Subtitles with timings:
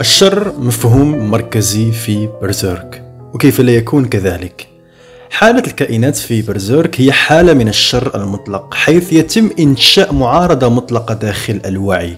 [0.00, 3.04] الشر مفهوم مركزي في برزيرك
[3.34, 4.66] وكيف لا يكون كذلك؟
[5.30, 11.60] حالة الكائنات في برزيرك هي حالة من الشر المطلق حيث يتم إنشاء معارضة مطلقة داخل
[11.66, 12.16] الوعي.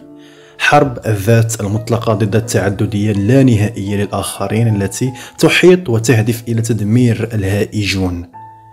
[0.59, 8.27] حرب الذات المطلقة ضد التعددية اللانهائية للآخرين التي تحيط وتهدف إلى تدمير الهائجون.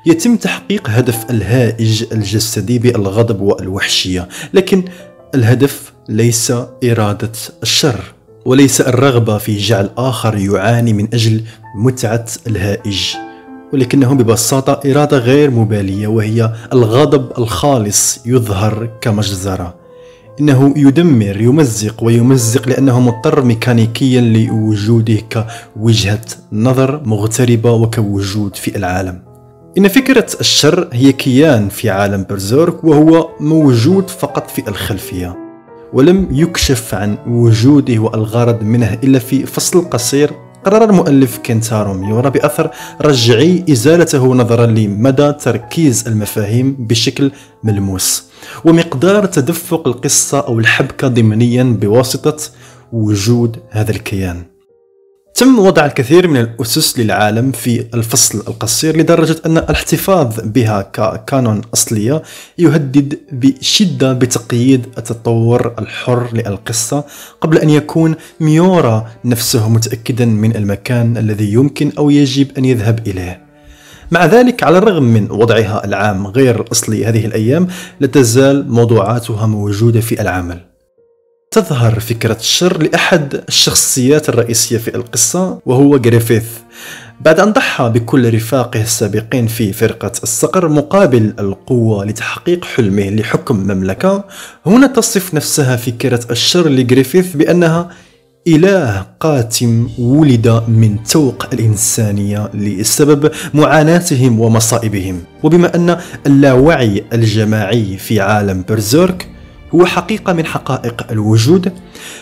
[0.05, 4.83] يتم تحقيق هدف الهائج الجسدي بالغضب والوحشية لكن
[5.35, 7.31] الهدف ليس إرادة
[7.63, 8.16] الشر.
[8.47, 11.41] وليس الرغبة في جعل آخر يعاني من أجل
[11.75, 13.15] متعة الهائج
[13.73, 19.75] ولكنه ببساطة إرادة غير مبالية وهي الغضب الخالص يظهر كمجزرة.
[20.39, 29.21] إنه يدمر يمزق ويمزق لأنه مضطر ميكانيكيا لوجوده كوجهة نظر مغتربة وكوجود في العالم.
[29.77, 35.46] إن فكرة الشر هي كيان في عالم برزيرك وهو موجود فقط في الخلفية.
[35.93, 40.31] ولم يكشف عن وجوده والغرض منه إلا في فصل قصير
[40.65, 42.69] قرر المؤلف كنتارو ميورا بأثر
[43.01, 47.31] رجعي إزالته نظرا لمدى تركيز المفاهيم بشكل
[47.63, 48.23] ملموس
[48.65, 52.37] ومقدار تدفق القصة أو الحبكة ضمنيا بواسطة
[52.91, 54.56] وجود هذا الكيان.
[55.37, 62.21] تم وضع الكثير من الأسس للعالم في الفصل القصير لدرجة أن الاحتفاظ بها ككانون أصلية
[62.57, 67.03] يهدد بشدة بتقييد التطور الحر للقصة
[67.41, 73.41] قبل أن يكون ميورا نفسه متأكدا من المكان الذي يمكن أو يجب أن يذهب إليه.
[74.11, 77.67] مع ذلك على الرغم من وضعها العام غير الأصلي هذه الأيام
[77.99, 80.76] لا تزال موضوعاتها موجودة في العمل.
[81.51, 86.45] تظهر فكرة الشر لأحد الشخصيات الرئيسية في القصة وهو جريفيث
[87.21, 94.23] بعد أن ضحى بكل رفاقه السابقين في فرقة الصقر مقابل القوة لتحقيق حلمه لحكم مملكة
[94.65, 97.89] هنا تصف نفسها فكرة الشر لجريفيث بأنها
[98.47, 105.23] إله قاتم ولد من توق الإنسانية لسبب معاناتهم ومصائبهم.
[105.43, 105.97] وبما أن
[106.27, 109.27] اللاوعي الجماعي في عالم برزيرك
[109.75, 111.73] هو حقيقة من حقائق الوجود.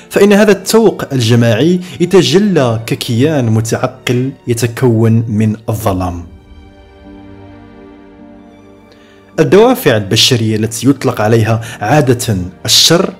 [0.09, 6.25] فإن هذا التوق الجماعي يتجلى ككيان متعقل يتكون من الظلام.
[9.39, 13.13] الدوافع البشرية التي يطلق عليها عادة الشر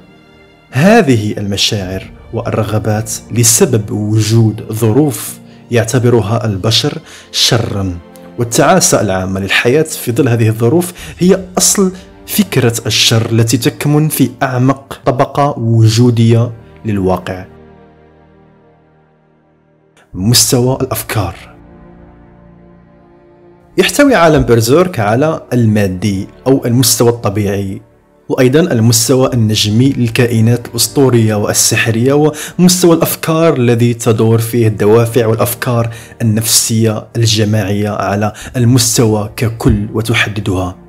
[0.71, 5.39] هذه المشاعر والرغبات لسبب وجود ظروف
[5.71, 6.97] يعتبرها البشر
[7.31, 7.97] شرا.
[8.39, 11.91] والتعاسة العامة للحياة في ظل هذه الظروف هي أصل
[12.27, 16.51] فكرة الشر التي تكمن في أعمق طبقة وجودية
[16.85, 17.45] للواقع.
[20.13, 21.35] مستوى الأفكار.
[23.77, 27.81] يحتوي عالم برزيرك على المادي أو المستوى الطبيعي
[28.29, 35.89] وأيضا المستوى النجمي للكائنات الأسطورية والسحرية ومستوى الأفكار الذي تدور فيه الدوافع والأفكار
[36.21, 40.84] النفسية الجماعية على المستوى ككل وتحددها.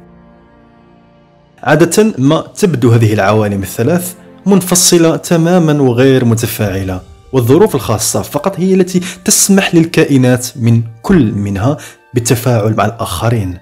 [1.66, 4.14] عادة ما تبدو هذه العوالم الثلاث
[4.46, 7.00] منفصلة تماما وغير متفاعلة
[7.32, 11.76] والظروف الخاصة فقط هي التي تسمح للكائنات من كل منها
[12.14, 13.58] بالتفاعل مع الآخرين.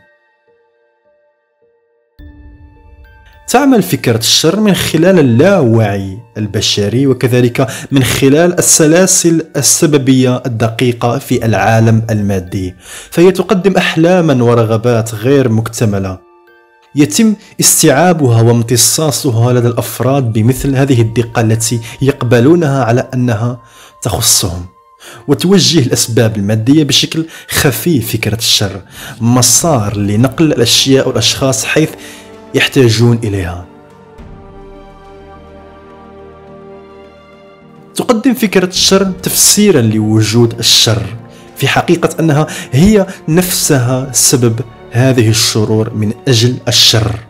[3.49, 12.03] تعمل فكرة الشر من خلال اللاوعي البشري وكذلك من خلال السلاسل السببية الدقيقة في العالم
[12.11, 12.75] المادي
[13.11, 16.24] فهي تقدم أحلاما ورغبات غير مكتملة.
[16.97, 23.61] يتم استيعابها وامتصاصها لدى الأفراد بمثل هذه الدقة التي يقبلونها على أنها
[24.03, 24.67] تخصهم.
[25.29, 28.81] وتوجه الأسباب المادية بشكل خفي فكرة الشر
[29.21, 31.91] مسار لنقل الأشياء والأشخاص حيث
[32.55, 33.67] يحتاجون إليها.
[37.95, 41.03] تقدم فكرة الشر تفسيرا لوجود الشر
[41.57, 44.61] في حقيقة أنها هي نفسها سبب
[44.95, 47.21] هذه الشرور من أجل الشر.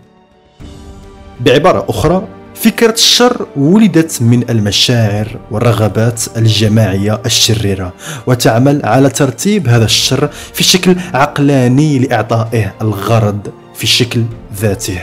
[1.41, 7.93] بعبارة أخرى فكرة الشر ولدت من المشاعر والرغبات الجماعية الشريرة
[8.27, 14.25] وتعمل على ترتيب هذا الشر في شكل عقلاني لإعطائه الغرض في شكل
[14.57, 15.01] ذاته.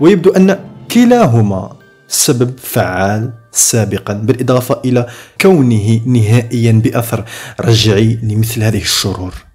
[0.00, 0.58] ويبدو أن
[0.90, 1.72] كلاهما
[2.08, 5.06] سبب فعال سابقا بالإضافة إلى
[5.40, 7.24] كونه نهائيا بأثر
[7.60, 9.49] رجعي لمثل هذه الشرور.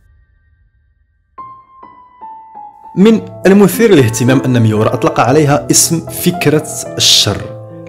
[2.97, 7.42] من المثير للاهتمام أن ميورا أطلق عليها اسم فكرة الشر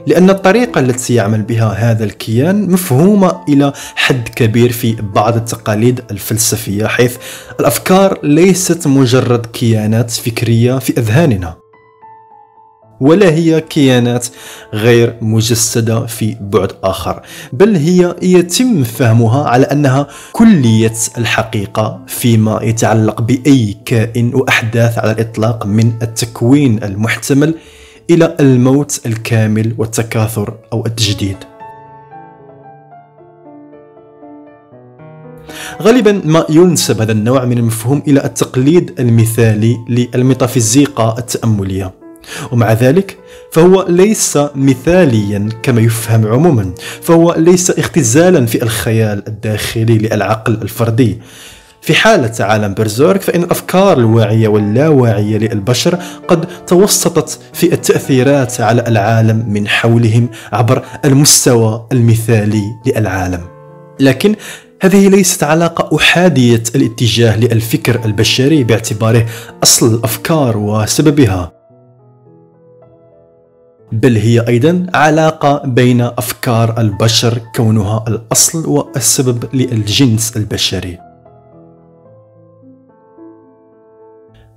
[0.06, 6.86] لأن الطريقة التي يعمل بها هذا الكيان مفهومة إلى حد كبير في بعض التقاليد الفلسفية
[6.86, 7.16] حيث
[7.60, 11.65] الأفكار ليست مجرد كيانات فكرية في أذهاننا.
[13.00, 14.26] ولا هي كيانات
[14.74, 17.22] غير مجسدة في بعد آخر
[17.52, 25.66] بل هي يتم فهمها على أنها كلية الحقيقة فيما يتعلق بأي كائن وأحداث على الإطلاق
[25.66, 27.54] من التكوين المحتمل
[28.10, 31.36] إلى الموت الكامل والتكاثر أو التجديد.
[35.82, 42.05] غالبا ما ينسب هذا النوع من المفهوم إلى التقليد المثالي للميتافيزيقا التأملية.
[42.52, 43.18] ومع ذلك
[43.52, 51.18] فهو ليس مثاليا كما يفهم عموما فهو ليس اختزالا في الخيال الداخلي للعقل الفردي.
[51.82, 59.44] في حالة عالم برزيرك فإن الأفكار الواعية واللاواعية للبشر قد توسطت في التأثيرات على العالم
[59.48, 63.40] من حولهم عبر المستوى المثالي للعالم.
[64.00, 64.34] لكن
[64.82, 69.26] هذه ليست علاقة أحادية الاتجاه للفكر البشري باعتباره
[69.62, 71.55] أصل الأفكار وسببها.
[73.92, 80.98] بل هي أيضا علاقة بين أفكار البشر كونها الأصل والسبب للجنس البشري.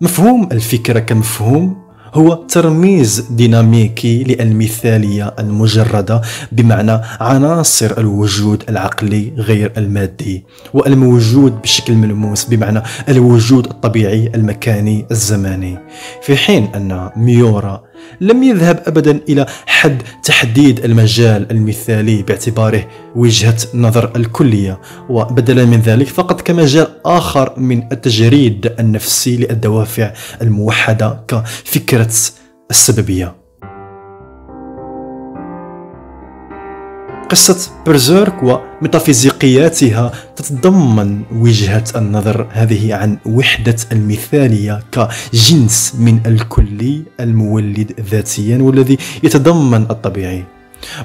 [0.01, 1.77] مفهوم الفكرة كمفهوم
[2.13, 6.21] هو ترميز ديناميكي للمثالية المجردة
[6.51, 15.77] بمعنى عناصر الوجود العقلي غير المادي والموجود بشكل ملموس بمعنى الوجود الطبيعي المكاني الزماني.
[16.21, 17.88] في حين أن ميورا
[18.21, 22.87] لم يذهب ابدا إلى حد تحديد المجال المثالي باعتباره.
[23.15, 24.79] وجهة نظر الكلية
[25.09, 32.13] وبدلا من ذلك فقط كمجال آخر من التجريد النفسي للدوافع الموحدة كفكرة
[32.69, 33.35] السببية.
[37.29, 48.57] قصة برزيرك وميتافيزيقياتها تتضمن وجهة النظر هذه عن وحدة المثالية كجنس من الكلي المولد ذاتيا
[48.57, 50.43] والذي يتضمن الطبيعي.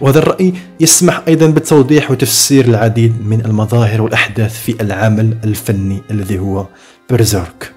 [0.00, 6.66] وهذا الرأي يسمح أيضا بالتوضيح وتفسير العديد من المظاهر والأحداث في العمل الفني الذي هو
[7.10, 7.72] برزيرك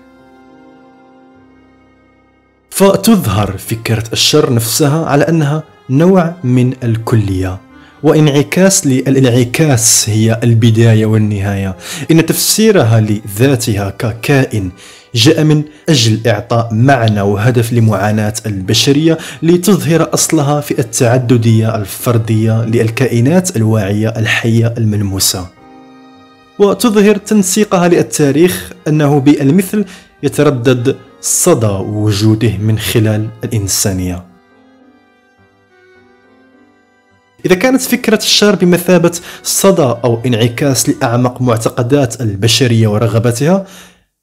[2.69, 7.66] فتظهر فكرة الشر نفسها على أنها نوع من الكلية.
[8.03, 11.75] وانعكاس للانعكاس هي البداية والنهاية.
[12.11, 14.71] إن تفسيرها لذاتها ككائن
[15.15, 24.09] جاء من أجل إعطاء معنى وهدف لمعاناة البشرية لتظهر أصلها في التعددية الفردية للكائنات الواعية
[24.09, 25.47] الحية الملموسة.
[26.59, 29.85] وتظهر تنسيقها للتاريخ أنه بالمثل
[30.23, 34.26] يتردد صدى وجوده من خلال الإنسانية.
[37.45, 39.11] إذا كانت فكرة الشر بمثابة
[39.43, 43.65] صدى أو انعكاس لأعمق معتقدات البشرية ورغباتها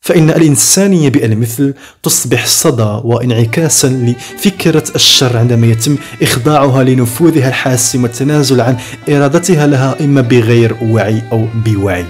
[0.00, 8.76] فإن الإنسانية بالمثل تصبح صدى وانعكاسا لفكرة الشر عندما يتم إخضاعها لنفوذها الحاسم والتنازل عن
[9.08, 12.04] إرادتها لها إما بغير وعي أو بوعي.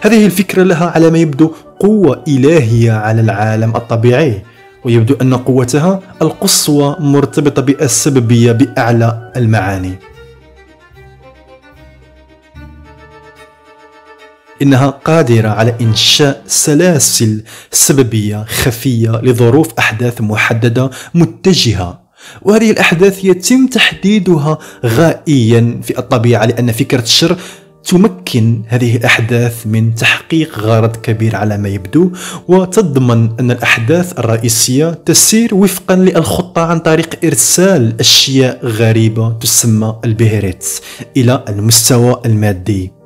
[0.00, 4.42] هذه الفكرة لها على ما يبدو قوة إلهية على العالم الطبيعي.
[4.84, 9.98] ويبدو أن قوتها القصوى مرتبطة بالسببية بأعلى المعاني.
[14.62, 22.02] إنها قادرة على إنشاء سلاسل سببية خفية لظروف أحداث محددة متجهة
[22.42, 27.36] وهذه الأحداث يتم تحديدها غائيا في الطبيعة لأن فكرة الشر
[27.84, 32.10] تمكن هذه الأحداث من تحقيق غرض كبير على ما يبدو
[32.48, 40.82] وتضمن أن الأحداث الرئيسية تسير وفقا للخطة عن طريق إرسال أشياء غريبة تسمى البيهريتس
[41.16, 43.01] إلى المستوى المادي.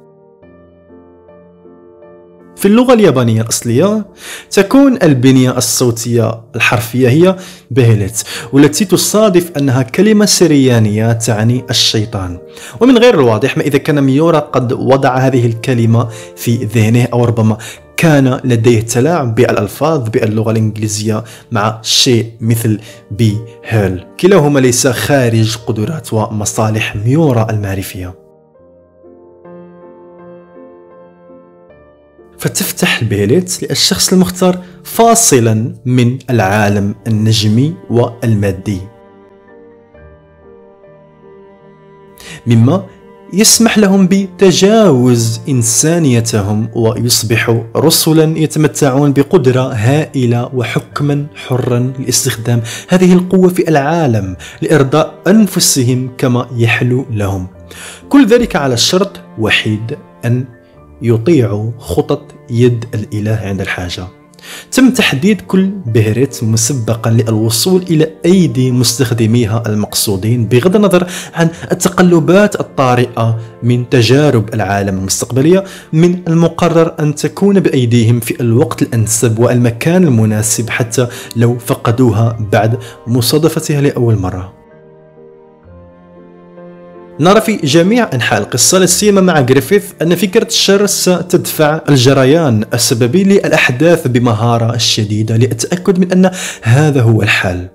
[2.67, 4.07] في اللغة اليابانية الأصلية
[4.51, 7.37] تكون البنية الصوتية الحرفية هي
[7.71, 12.39] بهلت والتي تصادف أنها كلمة سريانية تعني الشيطان.
[12.81, 17.57] ومن غير الواضح ما إذا كان ميورا قد وضع هذه الكلمة في ذهنه أو ربما
[17.97, 22.81] كان لديه تلاعب بالألفاظ باللغة الإنجليزية مع شيء مثل
[23.11, 28.26] be hell كلاهما ليس خارج قدرات ومصالح ميورا المعرفية.
[32.39, 38.81] فتفتح البيليت للشخص المختار فاصلا من العالم النجمي والمادي.
[42.47, 42.87] مما
[43.33, 53.69] يسمح لهم بتجاوز إنسانيتهم ويصبحوا رسلا يتمتعون بقدرة هائلة وحكما حرا لاستخدام هذه القوة في
[53.69, 57.47] العالم لإرضاء أنفسهم كما يحلو لهم.
[58.09, 60.45] كل ذلك على شرط وحيد أن
[61.03, 64.07] يطيع خطط يد الإله عند الحاجة.
[64.73, 73.41] تم تحديد كل بهرت مسبقا للوصول إلى أيدي مستخدميها المقصودين بغض النظر عن التقلبات الطارئة
[73.63, 81.07] من تجارب العالم المستقبلية من المقرر أن تكون بأيديهم في الوقت الأنسب والمكان المناسب حتى
[81.37, 84.56] لو فقدوها بعد مصادفتها لأول مرة.
[87.21, 93.25] نرى في جميع أنحاء القصة لا سيما مع جريفيث أن فكرة الشر ستدفع الجريان السببي
[93.25, 96.31] للأحداث بمهارة شديدة للتأكد من أن
[96.63, 97.69] هذا هو الحال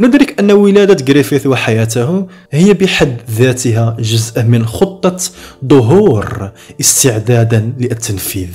[0.00, 5.16] ندرك أن ولادة جريفيث وحياته هي بحد ذاتها جزء من خطة
[5.64, 6.50] ظهور
[6.80, 8.50] استعدادا للتنفيذ.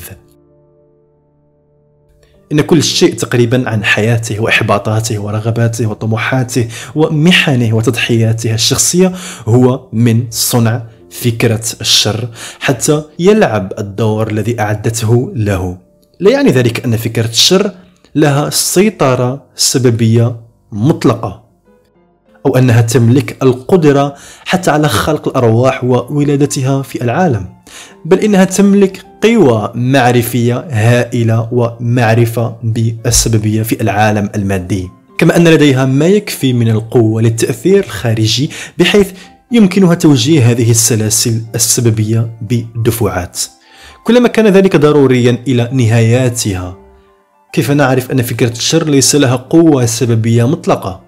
[2.52, 9.14] إن كل شيء تقريبا عن حياته وإحباطاته ورغباته وطموحاته ومحنه وتضحياته الشخصية
[9.48, 15.78] هو من صنع فكرة الشر حتى يلعب الدور الذي أعدته له.
[16.20, 17.72] لا يعني ذلك أن فكرة الشر
[18.16, 21.47] لها سيطرة سببية مطلقة.
[22.48, 27.46] أو أنها تملك القدرة حتى على خلق الأرواح وولادتها في العالم.
[28.06, 34.90] بل إنها تملك قوى معرفية هائلة ومعرفة بالسببية في العالم المادي.
[35.18, 39.12] كما أن لديها ما يكفي من القوة للتأثير الخارجي بحيث
[39.52, 43.40] يمكنها توجيه هذه السلاسل السببية بدفعات
[44.04, 46.78] كلما كان ذلك ضروريا إلى نهاياتها
[47.54, 51.07] كيف نعرف أن فكرة الشر ليس لها قوة سببية مطلقة؟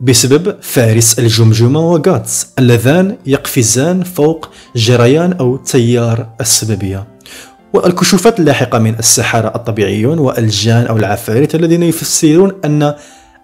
[0.00, 7.06] بسبب فارس الجمجمة وغاتس اللذان يقفزان فوق جريان أو تيار السببية.
[7.74, 12.94] والكشوفات اللاحقة من السحرة الطبيعيون والجان أو العفاريت الذين يفسرون أن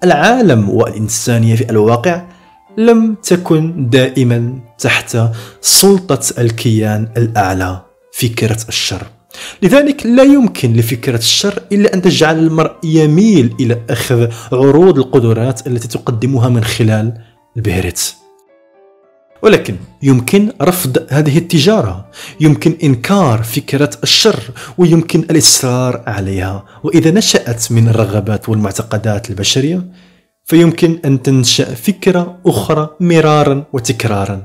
[0.04, 2.22] العالم والإنسانية في الواقع
[2.78, 5.18] لم تكن دائما تحت
[5.60, 7.82] سلطة الكيان الأعلى
[8.12, 9.06] فكرة الشر.
[9.62, 15.88] لذلك لا يمكن لفكرة الشر إلا أن تجعل المرء يميل إلى أخذ عروض القدرات التي
[15.88, 17.14] تقدمها من خلال
[17.56, 18.16] البهرت
[19.42, 22.06] ولكن يمكن رفض هذه التجارة
[22.40, 24.40] يمكن إنكار فكرة الشر
[24.78, 26.64] ويمكن الإصرار عليها.
[26.84, 29.82] وإذا نشأت من الرغبات والمعتقدات البشرية
[30.44, 34.42] فيمكن أن تنشأ فكرة أخرى مرارا وتكرارا.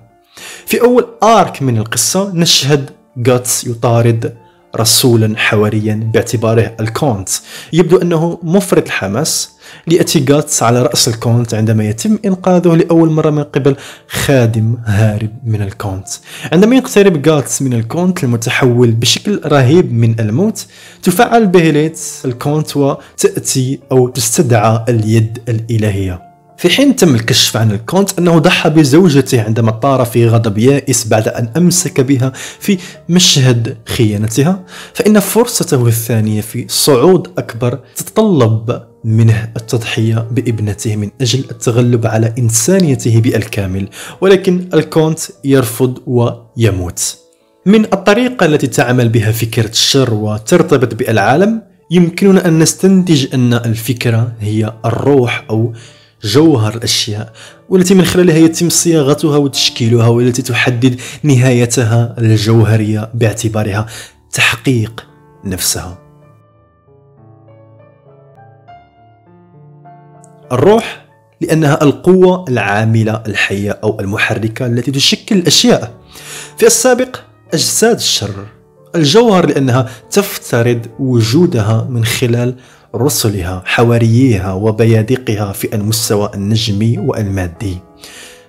[0.65, 4.37] في أول arc من القصة نشهد جاتس يطارد
[4.75, 7.29] رسولا حواريا باعتباره الكونت.
[7.73, 9.51] يبدو أنه مفرط الحماس
[9.87, 13.75] ليأتي جاتس على رأس الكونت عندما يتم إنقاذه لأول مرة من قبل
[14.07, 16.07] خادم هارب من الكونت.
[16.51, 20.65] عندما يقترب جاتس من الكونت المتحول بشكل رهيب من الموت
[21.03, 26.28] تفعل بهليت الكونت وتأتي أو تستدعى اليد الإلهية.
[26.59, 31.27] في حين تم الكشف عن الكونت أنه ضحى بزوجته عندما طار في غضب يائس بعد
[31.27, 32.77] أن أمسك بها في
[33.09, 34.63] مشهد خيانتها
[34.93, 43.19] فإن فرصته الثانية في صعود أكبر تتطلب منه التضحية بابنته من أجل التغلب على إنسانيته
[43.19, 43.89] بالكامل
[44.21, 47.17] ولكن الكونت يرفض ويموت.
[47.65, 51.61] من الطريقة التي تعمل بها فكرة الشر وترتبط بالعالم
[51.91, 55.73] يمكننا أن نستنتج أن الفكرة هي الروح أو
[56.23, 57.33] جوهر الأشياء
[57.69, 63.85] والتي من خلالها يتم صياغتها وتشكيلها والتي تحدد نهايتها الجوهرية باعتبارها
[64.33, 65.05] تحقيق
[65.45, 65.97] نفسها.
[70.51, 71.05] الروح
[71.41, 75.93] لأنها القوة العاملة الحية أو المحركة التي تشكل الأشياء.
[76.57, 77.19] في السابق
[77.53, 78.45] أجساد الشر
[78.95, 82.55] الجوهر لأنها تفترض وجودها من خلال
[82.95, 87.77] رسلها حوارييها وبيادقها في المستوى النجمي والمادي.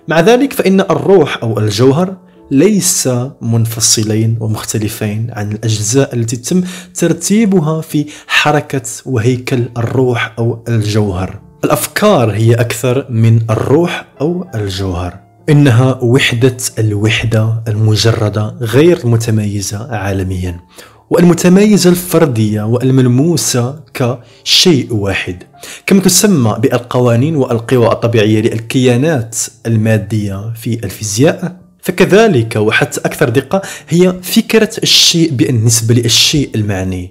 [0.09, 2.17] مع ذلك فإن الروح أو الجوهر
[2.51, 3.09] ليس
[3.43, 6.63] منفصلين ومختلفين عن الأجزاء التي تم
[6.95, 11.41] ترتيبها في حركة وهيكل الروح أو الجوهر.
[11.65, 15.19] الأفكار هي أكثر من الروح أو الجوهر.
[15.49, 20.61] إنها وحدة الوحدة المجردة غير متميزة عالميا.
[21.11, 25.43] والمتميزة الفردية والملموسة كشيء واحد.
[25.87, 29.37] كما تسمى بالقوانين والقوى الطبيعية للكيانات
[29.67, 37.11] المادية في الفيزياء؟ فكذلك وحتى أكثر دقة هي فكرة الشيء بالنسبة للشيء المعني.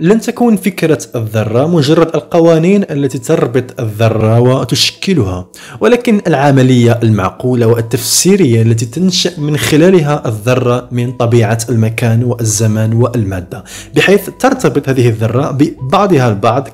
[0.00, 5.46] لن تكون فكرة الذرة مجرد القوانين التي تربط الذرة وتشكلها
[5.80, 14.30] ولكن العملية المعقولة والتفسيرية التي تنشأ من خلالها الذرة من طبيعة المكان والزمان والمادة بحيث
[14.38, 16.68] ترتبط هذه الذرة ببعضها البعض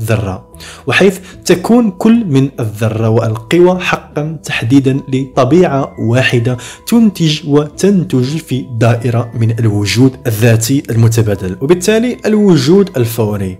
[0.00, 0.48] ذرة
[0.86, 6.56] وحيث تكون كل من الذرة والقوى حقا تحديدا لطبيعة واحدة
[6.86, 13.58] تنتج وتنتج في دائرة من الوجود الذاتي المتبادل وبالتالي الوجود الفوري.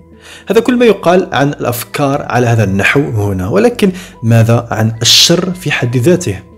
[0.49, 5.71] هذا كل ما يقال عن الأفكار على هذا النحو هنا ولكن ماذا عن الشر في
[5.71, 6.52] حد ذاته؟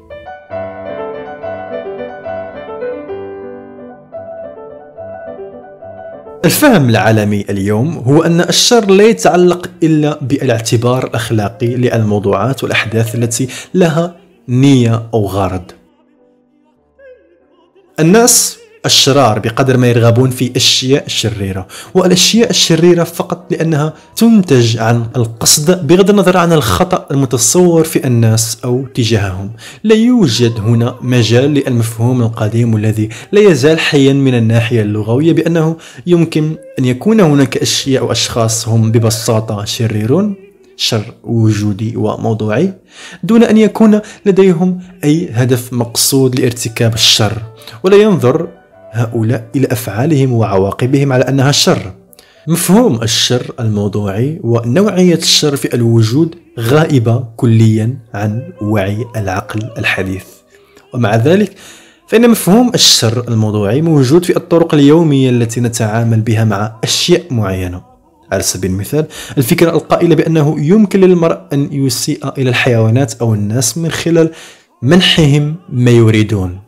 [6.44, 14.16] الفهم العالمي اليوم هو أن الشر لا يتعلق إلا بالاعتبار الأخلاقي للموضوعات والأحداث التي لها
[14.48, 15.62] نية أو غرض.
[18.00, 25.86] الناس الشرار بقدر ما يرغبون في أشياء شريرة والأشياء الشريرة فقط لأنها تنتج عن القصد
[25.86, 29.50] بغض النظر عن الخطأ المتصور في الناس أو تجاههم.
[29.84, 35.76] لا يوجد هنا مجال للمفهوم القديم الذي لا يزال حيا من الناحية اللغوية بأنه
[36.06, 40.34] يمكن أن يكون هناك أشياء وأشخاص هم ببساطة شريرون
[40.76, 42.72] شر وجودي وموضوعي
[43.22, 47.42] دون أن يكون لديهم أي هدف مقصود لارتكاب الشر.
[47.84, 48.48] ولا ينظر
[48.94, 51.92] هؤلاء إلى أفعالهم وعواقبهم على أنها شر.
[52.48, 60.24] مفهوم الشر الموضوعي ونوعية الشر في الوجود غائبة كليا عن وعي العقل الحديث.
[60.94, 61.52] ومع ذلك
[62.08, 67.82] فإن مفهوم الشر الموضوعي موجود في الطرق اليومية التي نتعامل بها مع أشياء معينة.
[68.32, 69.06] على سبيل المثال
[69.38, 74.30] الفكرة القائلة بأنه يمكن للمرء أن يسيء إلى الحيوانات أو الناس من خلال
[74.82, 76.63] منحهم ما يريدون.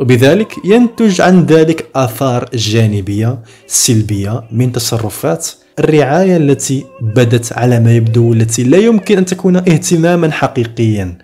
[0.00, 5.48] وبذلك ينتج عن ذلك آثار جانبية سلبية من تصرفات
[5.78, 11.18] الرعاية التي بدت على ما يبدو التي لا يمكن أن تكون اهتماما حقيقيا.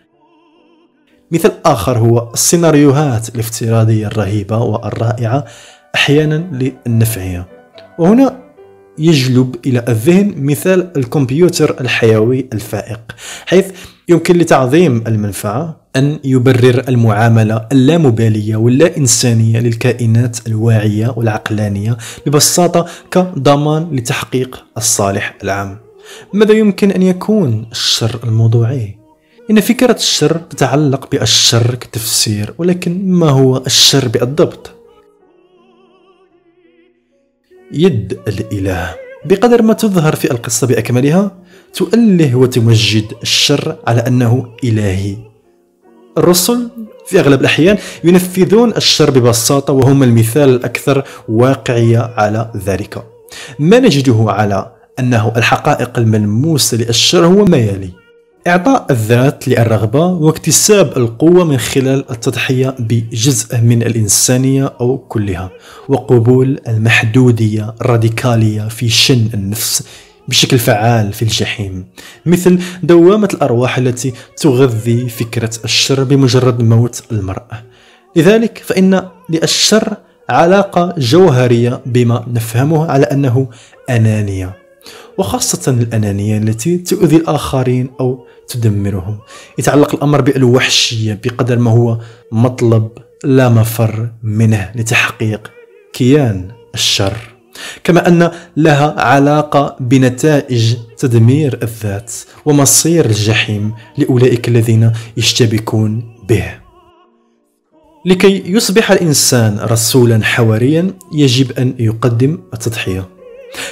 [1.31, 5.45] مثال آخر هو السيناريوهات الافتراضية الرهيبة والرائعة
[5.95, 7.47] أحيانا للنفعية.
[7.99, 8.43] وهنا
[8.99, 13.01] يجلب إلى الذهن مثال الكمبيوتر الحيوي الفائق
[13.47, 13.67] حيث
[14.09, 24.65] يمكن لتعظيم المنفعة أن يبرر المعاملة اللامبالية واللا إنسانية للكائنات الواعية والعقلانية ببساطة كضمان لتحقيق
[24.77, 25.79] الصالح العام
[26.33, 28.99] ماذا يمكن أن يكون الشر الموضوعي؟
[29.51, 34.71] إن فكرة الشر تتعلق بالشر كتفسير ولكن ما هو الشر بالضبط؟
[37.73, 41.37] يد الإله بقدر ما تظهر في القصة بأكملها
[41.75, 45.32] تؤله وتمجد الشر على أنه إلهي
[46.19, 46.69] الرسل
[47.07, 53.05] في أغلب الأحيان ينفذون الشر ببساطة وهم المثال الأكثر واقعية على ذلك.
[53.59, 57.91] ما نجده على أنه الحقائق الملموسة للشر هو ما يلي.
[58.47, 65.51] إعطاء الذات للرغبة واكتساب القوة من خلال التضحية بجزء من الإنسانية أو كلها
[65.89, 69.83] وقبول المحدودية الراديكالية في شن النفس
[70.29, 71.87] بشكل فعال في الجحيم.
[72.27, 77.63] مثل دوامة الأرواح التي تغذي فكرة الشر بمجرد موت المرأة.
[78.17, 79.97] لذلك فإن للشر
[80.29, 83.49] علاقة جوهرية بما نفهمه على أنه
[83.91, 84.57] أنانية
[85.19, 89.19] وخاصة الأنانية التي تؤذي الآخرين أو تدمرهم.
[89.59, 91.99] يتعلق الأمر بالوحشية بقدر ما هو
[92.33, 92.89] مطلب
[93.25, 95.51] لا مفر منه لتحقيق
[95.93, 97.32] كيان الشر.
[97.85, 102.13] كما أن لها علاقة بنتائج تدمير الذات
[102.45, 106.45] ومصير الجحيم لأولئك الذين يشتبكون به.
[108.07, 113.09] لكي يصبح الإنسان رسولا حواريا يجب أن يقدم التضحية.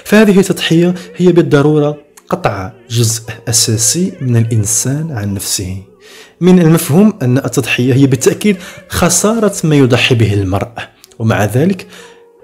[0.05, 1.97] فهذه التضحية هي بالضرورة
[2.29, 5.83] قطع جزء أساسي من الإنسان عن نفسه.
[6.41, 8.57] من المفهوم أن التضحية هي بالتأكيد
[8.89, 10.69] خسارة ما يضحي به المرء
[11.19, 11.87] ومع ذلك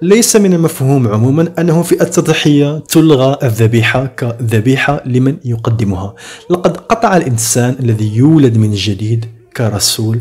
[0.03, 6.15] ليس من المفهوم عموما أنه في التضحية تلغى الذبيحة كذبيحة لمن يقدمها.
[6.51, 9.25] لقد قطع الإنسان الذي يولد من جديد
[9.57, 10.21] كرسول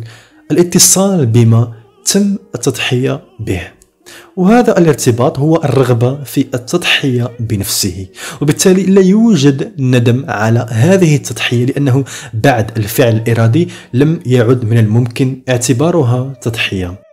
[0.52, 1.74] الاتصال بما
[2.06, 3.62] تم التضحية به.
[4.36, 8.08] وهذا الارتباط هو الرغبة في التضحية بنفسه
[8.42, 15.42] وبالتالي لا يوجد ندم على هذه التضحية لأنه بعد الفعل الإرادي لم يعد من الممكن
[15.50, 17.05] اعتبارها تضحية.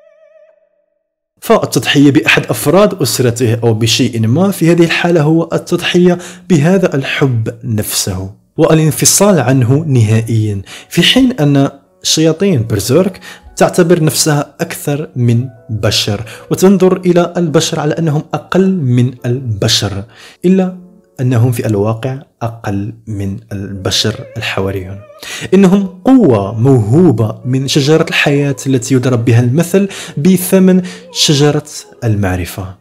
[1.42, 8.31] فالتضحية بأحد أفراد أسرته أو بشيء ما في هذه الحالة هو التضحية بهذا الحب نفسه
[8.57, 11.70] والانفصال عنه نهائيا في حين أن
[12.02, 13.20] شياطين برزيرك
[13.57, 20.05] تعتبر نفسها أكثر من بشر وتنظر إلى البشر على أنهم أقل من البشر
[20.44, 20.76] إلا
[21.20, 25.01] أنهم في الواقع أقل من البشر الحواريون.
[25.55, 31.64] إنهم قوة موهوبة من شجرة الحياة التي يضرب بها المثل بثمن شجرة
[32.05, 32.75] المعرفة.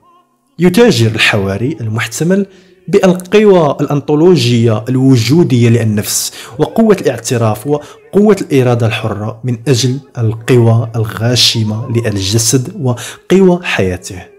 [0.59, 2.45] يتاجر الحواري المحتمل
[2.87, 13.59] بألقوى الأنطولوجية الوجودية للنفس وقوة الاعتراف وقوة الإرادة الحرة من أجل القوى الغاشمة للجسد وقوى
[13.63, 14.30] حياته.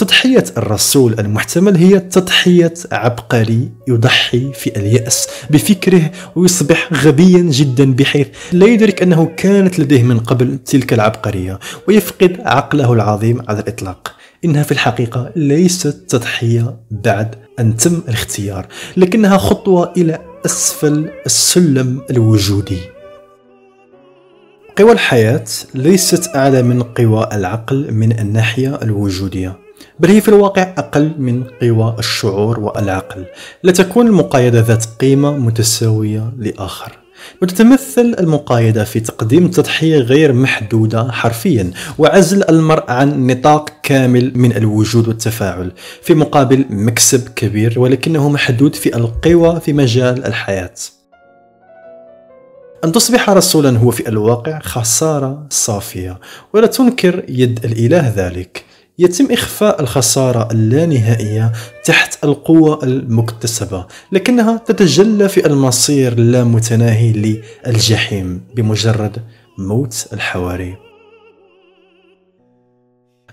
[0.00, 8.66] تضحية الرسول المحتمل هي تضحية عبقري يضحي في اليأس بفكره ويصبح غبيا جدا بحيث لا
[8.66, 11.58] يدرك أنه كانت لديه من قبل تلك العبقرية
[11.88, 14.12] ويفقد عقله العظيم على الإطلاق.
[14.44, 22.78] إنها في الحقيقة ليست تضحية بعد أن تم الاختيار لكنها خطوة إلى أسفل السلم الوجودي.
[24.78, 29.69] قوى الحياة ليست أعلى من قوى العقل من الناحية الوجودية.
[30.00, 33.24] بل هي في الواقع أقل من قوى الشعور والعقل
[33.62, 36.98] لا تكون المقايضة ذات قيمة متساوية لآخر.
[37.42, 45.08] وتتمثل المقايضة في تقديم تضحية غير محدودة حرفيا وعزل المرء عن نطاق كامل من الوجود
[45.08, 50.74] والتفاعل في مقابل مكسب كبير ولكنه محدود في القوى في مجال الحياة.
[52.84, 56.18] أن تصبح رسولا هو في الواقع خسارة صافية
[56.54, 58.69] ولا تنكر يد الإله ذلك.
[59.00, 61.52] يتم إخفاء الخسارة اللانهائية
[61.84, 69.22] تحت القوة المكتسبة لكنها تتجلى في المصير اللامتناهي للجحيم بمجرد
[69.58, 70.76] موت الحواري.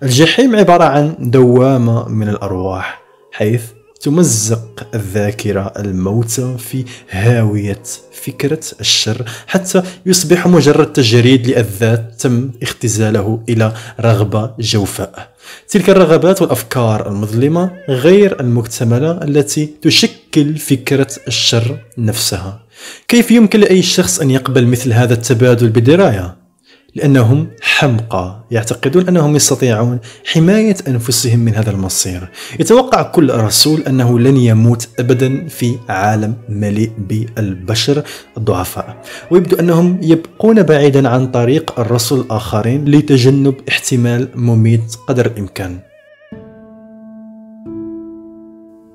[0.04, 3.02] الجحيم عبارة عن دوامة من الأرواح
[3.32, 3.64] حيث
[4.02, 13.74] تمزق الذاكرة الموتى في هاوية فكرة الشر حتى يصبح مجرد تجريد للذات تم اختزاله إلى
[14.00, 15.37] رغبة جوفاء.
[15.70, 22.62] تلك الرغبات والأفكار المظلمة غير المكتملة التي تشكل فكرة الشر نفسها
[23.08, 26.47] كيف يمكن لأي شخص أن يقبل مثل هذا التبادل بدراية؟
[26.96, 32.30] لأنهم حمقى يعتقدون أنهم يستطيعون حماية أنفسهم من هذا المصير.
[32.60, 38.04] يتوقع كل رسول أنه لن يموت أبدا في عالم مليء بالبشر
[38.38, 39.02] الضعفاء.
[39.32, 45.80] ويبدو أنهم يبقون بعيدا عن طريق الرسل الآخرين لتجنب احتمال مميت قدر الإمكان.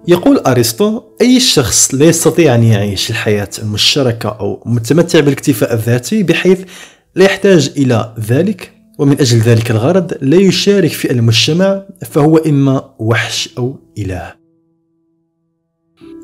[0.08, 6.60] يقول أرسطو أي شخص لا يستطيع أن يعيش الحياة المشتركة أو متمتع بالاكتفاء الذاتي بحيث
[7.14, 13.48] لا يحتاج إلى ذلك ومن أجل ذلك الغرض لا يشارك في المجتمع فهو إما وحش
[13.58, 14.34] أو إله.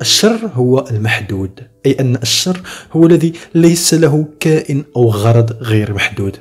[0.01, 6.37] الشر هو المحدود أي أن الشر هو الذي ليس له كائن أو غرض غير محدود.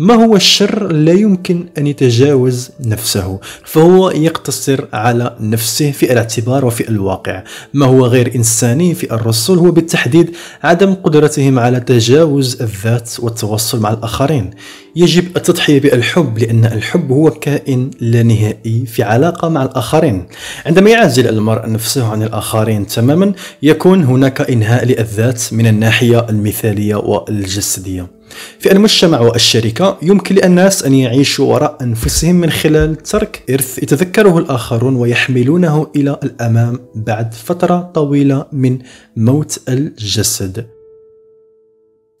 [0.00, 6.88] ما هو الشر لا يمكن أن يتجاوز نفسه؟ فهو يقتصر على نفسه في الاعتبار وفي
[6.88, 7.42] الواقع.
[7.74, 13.92] ما هو غير إنساني في الرسل هو بالتحديد عدم قدرتهم على تجاوز الذات والتواصل مع
[13.92, 14.50] الآخرين.
[14.96, 20.26] يجب التضحية بالحب لأن الحب هو كائن لا نهائي في علاقة مع الآخرين.
[20.66, 23.32] عندما يعزل المرء نفسه عن الآخرين تماما
[23.62, 28.19] يكون هناك إنهاء للذات من الناحية المثالية والجسدية.
[28.58, 34.96] في المجتمع والشركة يمكن للناس أن يعيشوا وراء أنفسهم من خلال ترك إرث يتذكره الآخرون
[34.96, 38.78] ويحملونه إلى الأمام بعد فترة طويلة من
[39.16, 40.66] موت الجسد.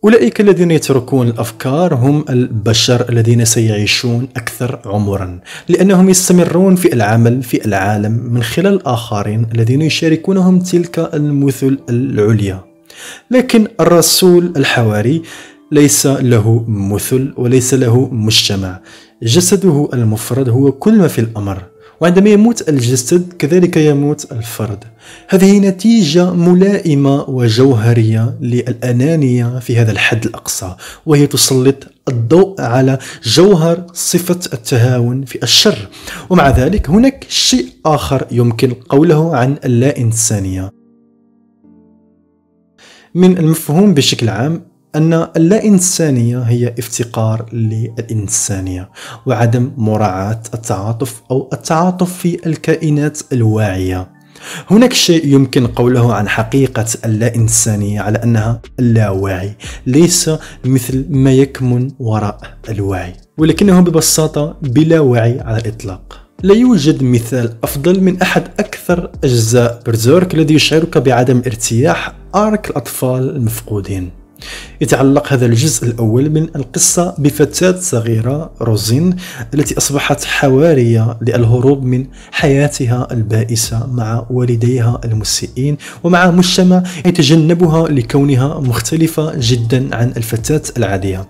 [0.04, 7.64] أولئك الذين يتركون الأفكار هم البشر الذين سيعيشون أكثر عمرا لأنهم يستمرون في العمل في
[7.64, 12.64] العالم من خلال الآخرين الذين يشاركونهم تلك المثل العليا.
[13.30, 15.22] لكن الرسول الحواري
[15.72, 18.80] ليس له مثل وليس له مجتمع.
[19.22, 21.62] جسده المفرد هو كل ما في الأمر
[22.00, 24.84] وعندما يموت الجسد كذلك يموت الفرد.
[25.28, 34.40] هذه نتيجة ملائمة وجوهرية للأنانية في هذا الحد الأقصى وهي تسلط الضوء على جوهر صفة
[34.52, 35.88] التهاون في الشر.
[36.30, 40.70] ومع ذلك هناك شيء آخر يمكن قوله عن اللا إنسانية.
[43.14, 48.90] من المفهوم بشكل عام أن اللا إنسانية هي افتقار للإنسانية
[49.26, 54.10] وعدم مراعاة التعاطف أو التعاطف في الكائنات الواعية.
[54.70, 60.30] هناك شيء يمكن قوله عن حقيقة اللا إنسانية على أنها اللاواعي ليس
[60.64, 66.20] مثل ما يكمن وراء الوعي ولكنه ببساطة بلا وعي على الإطلاق.
[66.42, 73.36] لا يوجد مثال أفضل من أحد أكثر أجزاء برزيرك الذي يشعرك بعدم ارتياح آرك الأطفال
[73.36, 74.19] المفقودين.
[74.80, 79.16] يتعلق هذا الجزء الأول من القصة بفتاة صغيرة روزين
[79.54, 89.32] التي أصبحت حوارية للهروب من حياتها البائسة مع والديها المسيئين ومع مجتمع يتجنبها لكونها مختلفة
[89.36, 91.26] جدا عن الفتاة العادية.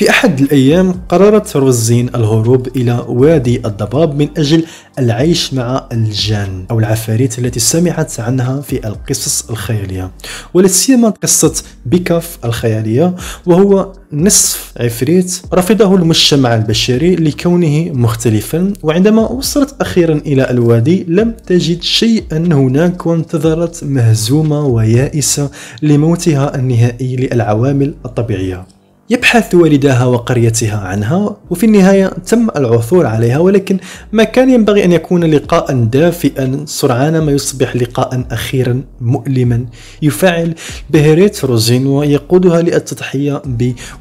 [0.00, 4.64] في أحد الأيام قررت روزين الهروب إلى وادي الضباب من أجل
[4.98, 10.10] العيش مع الجان أو العفاريت التي سمعت عنها في القصص الخيالية.
[10.54, 13.14] ولا سيما قصة بيكاف الخيالية
[13.46, 21.82] وهو نصف عفريت رفضه المجتمع البشري لكونه مختلفا وعندما وصلت أخيرا إلى الوادي لم تجد
[21.82, 25.50] شيئا هناك وانتظرت مهزومة ويائسة
[25.82, 28.79] لموتها النهائي للعوامل الطبيعية.
[29.10, 33.78] يبحث والداها وقريتها عنها وفي النهاية تم العثور عليها ولكن
[34.12, 39.66] ما كان ينبغي أن يكون لقاء دافئا سرعان ما يصبح لقاء أخيرا مؤلما.
[40.02, 40.54] يفعل
[40.90, 43.42] بهريت روزين ويقودها للتضحية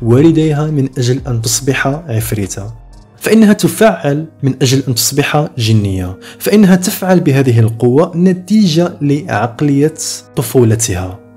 [0.02, 2.74] بوالديها من أجل أن تصبح عفريتة
[3.18, 6.20] فإنها تفعل من أجل أن تصبح جنية.
[6.40, 9.94] فإنها تفعل بهذه القوة نتيجة لعقلية
[10.36, 11.29] طفولتها.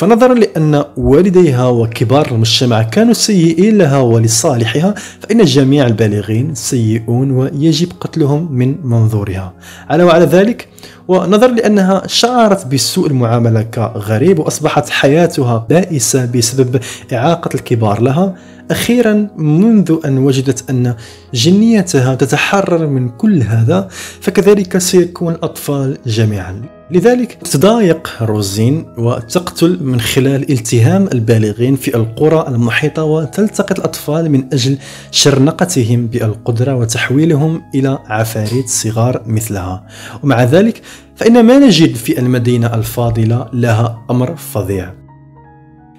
[0.00, 8.52] فنظرا لأن والديها وكبار المجتمع كانوا سيئين لها ولصالحها فإن جميع البالغين سيئون ويجب قتلهم
[8.52, 9.52] من منظورها.
[9.90, 10.68] على وعلى ذلك
[11.08, 16.80] ونظرا لأنها شعرت بسوء المعاملة كغريب وأصبحت حياتها بائسة بسبب
[17.12, 18.34] إعاقة الكبار لها.
[18.70, 20.94] أخيرا منذ أن وجدت أن
[21.34, 23.88] جنيتها تتحرر من كل هذا
[24.20, 26.62] فكذلك سيكون الأطفال جميعا.
[26.90, 34.78] لذلك تضايق روزين وتقتل من خلال التهام البالغين في القرى المحيطة وتلتقط الأطفال من أجل
[35.10, 39.86] شرنقتهم بالقدرة وتحويلهم إلى عفاريت صغار مثلها.
[40.22, 40.82] ومع ذلك
[41.16, 44.99] فإن ما نجد في المدينة الفاضلة لها أمر فظيع.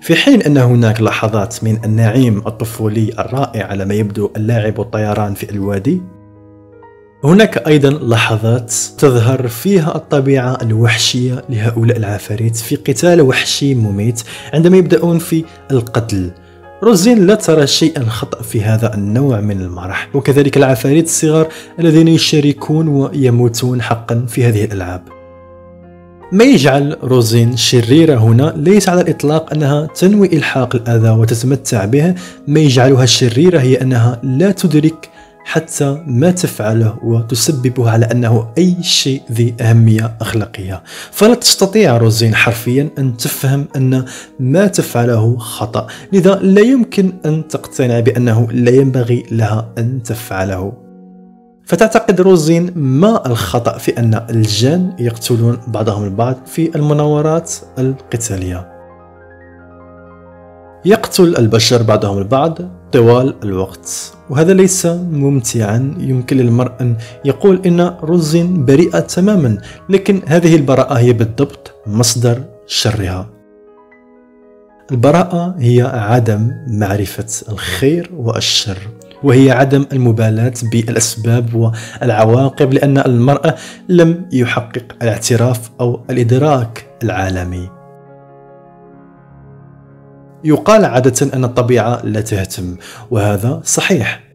[0.01, 5.51] في حين أن هناك لحظات من النعيم الطفولي الرائع على ما يبدو اللاعب والطيران في
[5.51, 6.01] الوادي
[7.23, 14.21] هناك أيضا لحظات تظهر فيها الطبيعة الوحشية لهؤلاء العفاريت في قتال وحشي مميت
[14.53, 16.31] عندما يبدأون في القتل.
[16.83, 21.47] روزين لا ترى شيئا خطأ في هذا النوع من المرح وكذلك العفاريت الصغار
[21.79, 25.20] الذين يشاركون ويموتون حقا في هذه الألعاب.
[26.31, 32.15] ما يجعل روزين شريرة هنا ليس على الإطلاق أنها تنوي إلحاق الأذى وتتمتع به.
[32.47, 35.09] ما يجعلها شريرة هي أنها لا تدرك
[35.43, 40.83] حتى ما تفعله وتسببه على أنه أي شيء ذي أهمية أخلاقية.
[41.11, 44.05] فلا تستطيع روزين حرفيا أن تفهم أن
[44.39, 45.87] ما تفعله خطأ.
[46.13, 50.90] لذا لا يمكن أن تقتنع بأنه لا ينبغي لها أن تفعله.
[51.71, 58.71] فتعتقد روزين ما الخطأ في أن الجان يقتلون بعضهم البعض في المناورات القتالية.
[60.85, 62.57] يقتل البشر بعضهم البعض
[62.91, 65.95] طوال الوقت وهذا ليس ممتعا.
[65.99, 69.57] يمكن للمرء أن يقول إن روزين بريئة تماما
[69.89, 73.29] لكن هذه البراءة هي بالضبط مصدر شرها.
[74.91, 78.77] البراءة هي عدم معرفة الخير والشر.
[79.23, 81.53] وهي عدم المبالاة بالأسباب
[82.01, 83.55] والعواقب لأن المرأة
[83.89, 87.69] لم يحقق الاعتراف أو الإدراك العالمي.
[90.43, 92.75] يقال عادة أن الطبيعة لا تهتم
[93.11, 94.31] وهذا صحيح.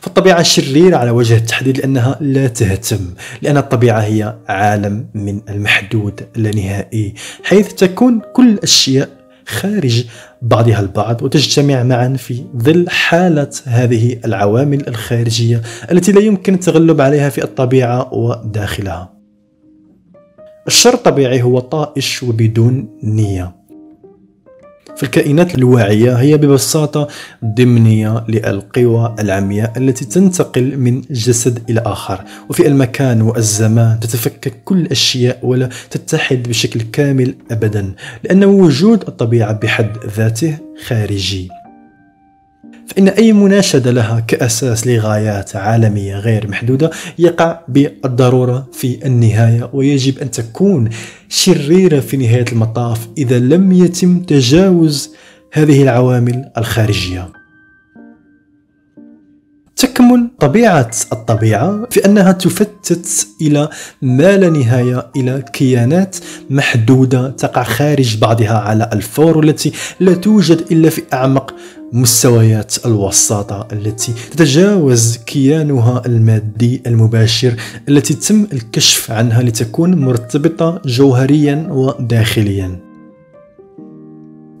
[0.00, 3.00] فالطبيعة شريرة على وجه التحديد لأنها لا تهتم
[3.42, 9.17] لأن الطبيعة هي عالم من المحدود اللانهائي حيث تكون كل الأشياء
[9.48, 10.04] خارج
[10.42, 17.28] بعضها البعض وتجتمع معا في ظل حالة هذه العوامل الخارجية التي لا يمكن التغلب عليها
[17.28, 19.14] في الطبيعة وداخلها.
[20.66, 23.57] الشر الطبيعي هو طائش وبدون نية.
[24.96, 27.08] فالكائنات الواعية هي ببساطة
[27.44, 32.24] ضمنية للقوى العمياء التي تنتقل من جسد إلى آخر.
[32.50, 39.96] وفي المكان والزمان تتفكك كل الأشياء ولا تتحد بشكل كامل أبدا لأن وجود الطبيعة بحد
[40.16, 41.48] ذاته خارجي.
[42.88, 50.30] فإن أي مناشدة لها كأساس لغايات عالمية غير محدودة يقع بالضرورة في النهاية ويجب أن
[50.30, 50.90] تكون
[51.28, 55.10] شريرة في نهاية المطاف إذا لم يتم تجاوز
[55.52, 57.37] هذه العوامل الخارجية.
[60.08, 63.68] تكمن طبيعة الطبيعة في أنها تفتت إلى
[64.02, 66.16] ما لا نهاية إلى كيانات
[66.50, 71.54] محدودة تقع خارج بعضها على الفور التي لا توجد إلا في أعمق
[71.92, 77.54] مستويات الوساطة التي تتجاوز كيانها المادي المباشر
[77.88, 82.78] التي تم الكشف عنها لتكون مرتبطة جوهريا وداخليا.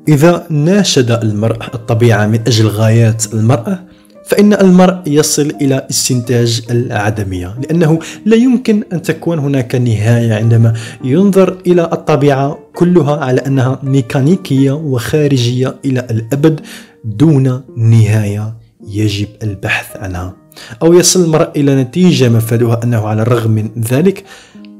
[0.08, 3.87] إذا ناشد المرء الطبيعة من أجل غايات المرأة
[4.28, 11.56] فإن المرء يصل إلى استنتاج العدمية لأنه لا يمكن أن تكون هناك نهاية عندما ينظر
[11.66, 16.60] إلى الطبيعة كلها على أنها ميكانيكية وخارجية إلى الأبد
[17.04, 18.54] دون نهاية
[18.88, 20.36] يجب البحث عنها.
[20.82, 24.24] أو يصل المرء إلى نتيجة مفادها أنه على الرغم من ذلك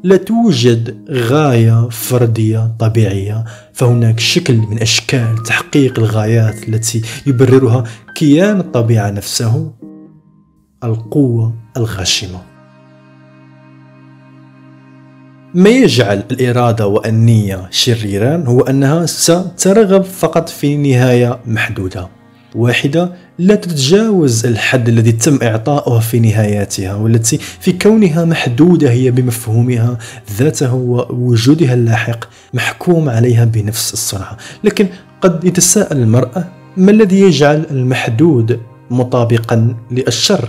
[0.03, 3.45] لا توجد غاية فردية طبيعية.
[3.73, 7.85] فهناك شكل من أشكال تحقيق الغايات التي يبررها
[8.15, 9.73] كيان الطبيعة نفسه.
[10.85, 12.43] القوة الغاشمة.
[15.55, 22.18] ما يجعل الإرادة والنية شريران هو أنها سترغب فقط في نهاية محدودة.
[22.55, 29.99] واحدة لا تتجاوز الحد الذي تم إعطاؤه في نهاياتها والتي في كونها محدودة هي بمفهومها
[30.39, 34.37] ذاته ووجودها اللاحق محكوم عليها بنفس السرعة.
[34.65, 34.87] لكن
[35.21, 40.49] قد يتساءل المرأة ما الذي يجعل المحدود مطابقا للشر؟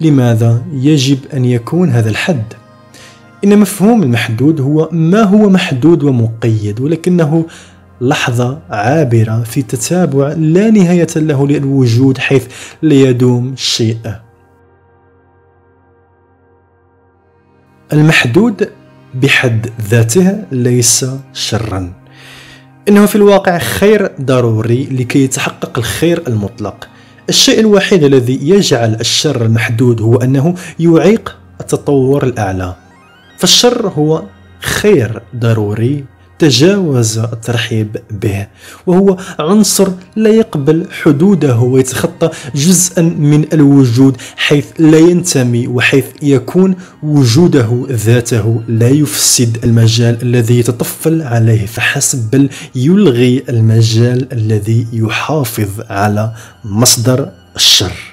[0.00, 2.44] لماذا يجب أن يكون هذا الحد؟
[3.44, 7.44] إن مفهوم المحدود هو ما هو محدود ومقيد ولكنه
[8.00, 12.46] لحظة عابرة في تتابع لا نهاية له للوجود حيث
[12.82, 13.98] لا يدوم شيء.
[17.92, 18.68] المحدود
[19.14, 21.92] بحد ذاته ليس شرا.
[22.88, 26.88] إنه في الواقع خير ضروري لكي يتحقق الخير المطلق.
[27.28, 32.74] الشيء الوحيد الذي يجعل الشر المحدود هو أنه يعيق التطور الأعلى.
[33.38, 34.22] فالشر هو
[34.60, 36.04] خير ضروري
[36.38, 38.46] تجاوز الترحيب به
[38.86, 47.86] وهو عنصر لا يقبل حدوده ويتخطى جزءا من الوجود حيث لا ينتمي وحيث يكون وجوده
[47.90, 56.32] ذاته لا يفسد المجال الذي يتطفل عليه فحسب بل يلغي المجال الذي يحافظ على
[56.64, 58.07] مصدر الشر.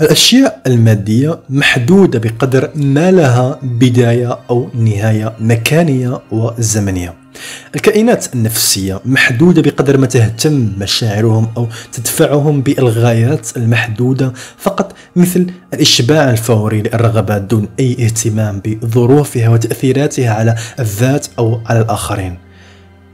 [0.00, 7.14] الأشياء المادية محدودة بقدر ما لها بداية أو نهاية مكانية وزمنية.
[7.74, 14.32] الكائنات النفسية محدودة بقدر ما تهتم مشاعرهم أو تدفعهم بإلغايات المحدودة.
[14.58, 22.38] فقط مثل الإشباع الفوري للرغبات دون أي اهتمام بظروفها وتأثيراتها على الذات أو على الآخرين.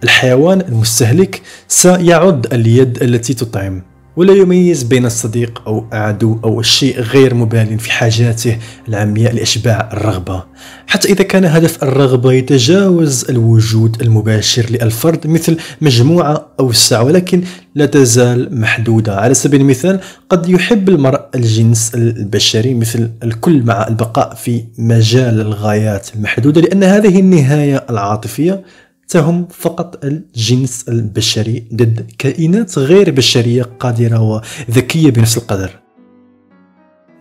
[0.05, 3.92] الحيوان المستهلك سيعد اليد التي تطعم.
[4.17, 10.45] ولا يميز بين الصديق أو عدو أو الشيء غير مبال في حاجاته العمياء لإشباع الرغبة.
[10.87, 17.43] حتى إذا كان هدف الرغبة يتجاوز الوجود المباشر للفرد مثل مجموعة أوسع ولكن
[17.75, 19.17] لا تزال محدودة.
[19.21, 26.09] على سبيل المثال قد يحب المرء الجنس البشري مثل الكل مع البقاء في مجال الغايات
[26.15, 28.63] المحدودة لأن هذه النهاية العاطفية
[29.09, 34.21] تهم فقط الجنس البشري ضد كائنات غير بشرية قادرة
[34.69, 35.71] وذكية بنفس القدر.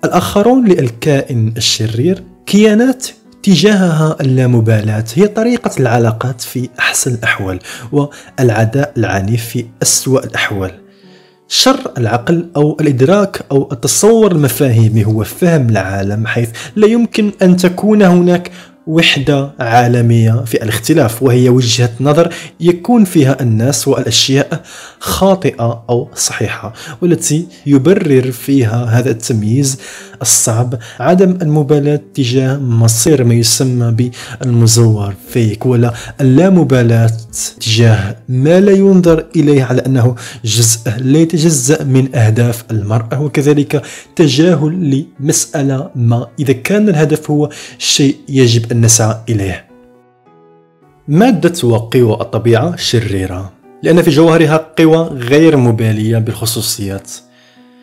[0.04, 3.08] الآخرون للكائن الشرير كيانات
[3.44, 7.60] تجاهها اللامبالاة هي طريقة العلاقات في أحسن الأحوال
[7.92, 10.72] والعداء العنيف في أسوأ الأحوال.
[11.48, 18.02] شر العقل أو الإدراك أو التصور المفاهيمي هو فهم العالم حيث لا يمكن أن تكون
[18.02, 18.52] هناك
[18.92, 24.64] وحدة عالمية في الاختلاف وهي وجهة نظر يكون فيها الناس والأشياء
[25.00, 29.80] خاطئة أو صحيحة والتي يبرر فيها هذا التمييز
[30.22, 37.12] الصعب عدم المبالاة تجاه مصير ما يسمى بالمزور فيك ولا اللامبالاة
[37.60, 43.82] تجاه ما لا ينظر إليه على أنه جزء لا يتجزأ من أهداف المرأة وكذلك
[44.16, 49.66] تجاهل لمسألة ما إذا كان الهدف هو شيء يجب أن نسعى إليه.
[51.08, 53.52] مادة وقوى الطبيعة شريرة
[53.84, 57.12] لأن في جوهرها قوى غير مبالية بالخصوصيات.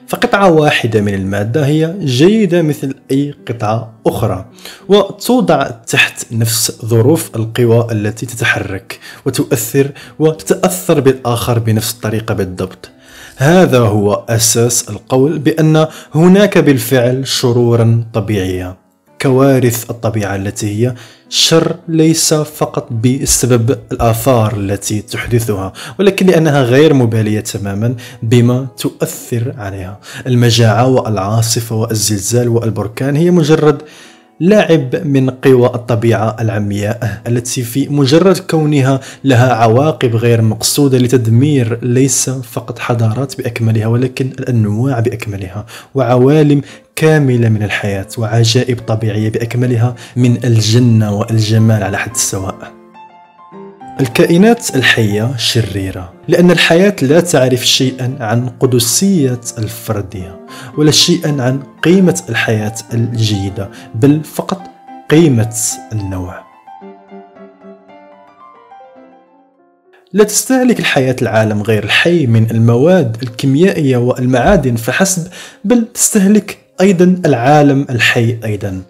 [0.08, 4.44] فقطعة واحدة من المادة هي جيدة مثل أي قطعة أخرى
[4.88, 12.90] وتوضع تحت نفس ظروف القوى التي تتحرك وتؤثر وتتأثر بالآخر بنفس الطريقة بالضبط.
[13.36, 18.87] هذا هو أساس القول بأن هناك بالفعل شرورا طبيعية.
[19.22, 20.94] كوارث الطبيعة التي هي
[21.28, 30.00] شر ليس فقط بسبب الآثار التي تحدثها ولكن لأنها غير مبالية تماما بما تؤثر عليها.
[30.26, 33.82] المجاعة والعاصفة والزلزال والبركان هي مجرد
[34.40, 42.30] لعب من قوى الطبيعة العمياء التي في مجرد كونها لها عواقب غير مقصودة لتدمير ليس
[42.30, 46.60] فقط حضارات بأكملها ولكن الأنواع بأكملها وعوالم
[46.96, 52.72] كاملة من الحياة وعجائب طبيعية بأكملها من الجنة والجمال على حد السواء.
[54.00, 56.17] الكائنات الحية شريرة.
[56.28, 60.46] لأن الحياة لا تعرف شيئا عن قدسية الفردية
[60.78, 64.60] ولا شيئا عن قيمة الحياة الجيدة بل فقط
[65.10, 65.56] قيمة
[65.92, 66.48] النوع.
[70.12, 75.28] لا تستهلك الحياة العالم غير الحي من المواد الكيميائية والمعادن فحسب
[75.64, 78.82] بل تستهلك أيضا العالم الحي أيضا.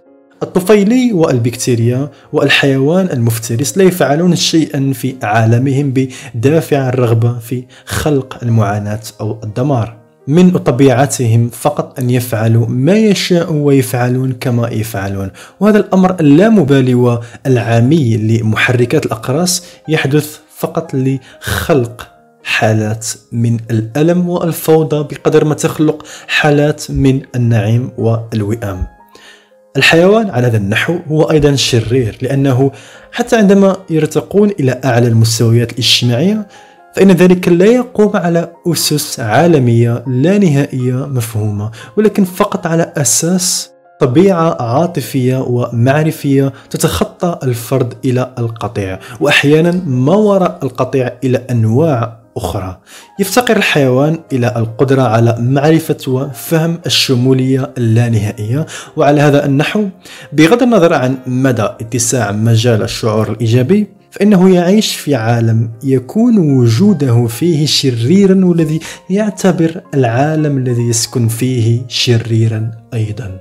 [0.43, 9.41] الطفيلي والبكتيريا والحيوان المفترس لا يفعلون شيئا في عالمهم بدافع الرغبة في خلق المعاناة أو
[9.45, 9.99] الدمار.
[10.26, 15.30] من طبيعتهم فقط أن يفعلوا ما يشاءوا ويفعلون كما يفعلون
[15.61, 22.09] وهذا الأمر اللامبالي والعامي لمحركات الأقراص يحدث فقط لخلق
[22.45, 28.97] حالات من الألم والفوضى بقدر ما تخلق حالات من النعيم والوئام.
[29.79, 32.70] الحيوان على هذا النحو هو أيضا شرير لأنه
[33.12, 36.47] حتى عندما يرتقون إلى أعلى المستويات الاجتماعية
[36.95, 43.70] فإن ذلك لا يقوم على أسس عالمية لا نهائية مفهومة ولكن فقط على أساس
[44.01, 48.99] طبيعة عاطفية ومعرفية تتخطى الفرد إلى القطيع.
[49.20, 52.78] وأحيانا ما وراء القطيع إلى أنواع أخرى.
[53.18, 58.66] يفتقر الحيوان إلى القدرة على معرفة وفهم الشمولية اللانهائية.
[58.97, 59.84] وعلى هذا النحو
[60.32, 67.66] بغض النظر عن مدى اتساع مجال الشعور الإيجابي فإنه يعيش في عالم يكون وجوده فيه
[67.66, 68.80] شريرا والذي
[69.11, 73.41] يعتبر العالم الذي يسكن فيه شريرا أيضا.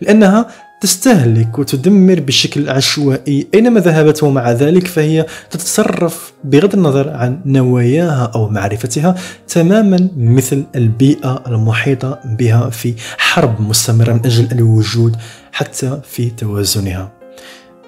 [0.00, 0.46] لأنها
[0.80, 3.48] تستهلك وتدمر بشكل عشوائي.
[3.54, 9.14] أينما ذهبت ومع ذلك فهي تتصرف بغض النظر عن نواياها أو معرفتها
[9.48, 15.16] تماما مثل البيئة المحيطة بها في حرب مستمرة من أجل الوجود
[15.52, 17.12] حتى في توازنها.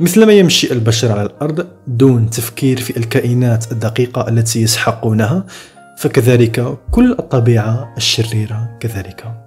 [0.00, 5.44] مثلما يمشي البشر على الأرض دون تفكير في الكائنات الدقيقة التي يسحقونها
[5.98, 9.41] فكذلك كل الطبيعة الشريرة كذلك.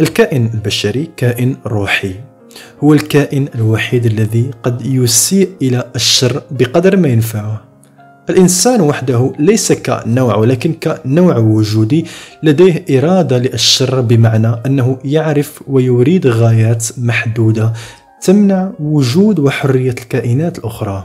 [0.00, 2.14] الكائن البشري كائن روحي.
[2.84, 7.64] هو الكائن الوحيد الذي قد يسيء إلى الشر بقدر ما ينفعه.
[8.30, 12.04] الإنسان وحده ليس كنوع ولكن كنوع وجودي
[12.42, 17.72] لديه إرادة للشر بمعنى أنه يعرف ويريد غايات محدودة
[18.22, 21.04] تمنع وجود وحرية الكائنات الأخرى.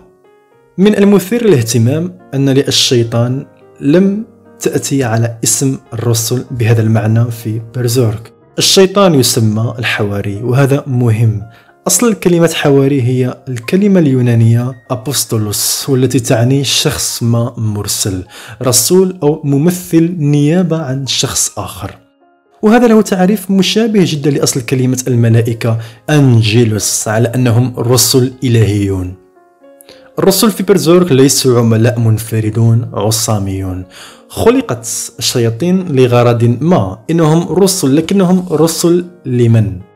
[0.78, 3.46] من المثير للاهتمام أن للشيطان
[3.82, 4.26] لم
[4.60, 8.39] تأتي على اسم الرسل بهذا المعنى في برزورك.
[8.60, 11.42] الشيطان يسمى الحواري وهذا مهم.
[11.88, 18.24] أصل كلمة حواري هي الكلمة اليونانية أبوستولوس والتي تعني شخص ما مرسل
[18.62, 21.92] رسول أو ممثل نيابة عن شخص آخر.
[22.62, 25.78] وهذا له تعريف مشابه جدا لأصل كلمة الملائكة
[26.10, 29.29] أنجيلوس على أنهم رسل إلهيون.
[30.20, 33.86] الرسل في برزورك ليسوا عملاء منفردون عصاميون
[34.30, 34.88] خلقت
[35.20, 39.89] الشياطين لغرض ما إنهم رسل لكنهم رسل لمن؟